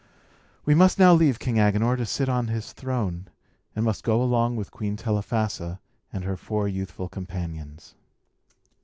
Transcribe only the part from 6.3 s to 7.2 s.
four youthful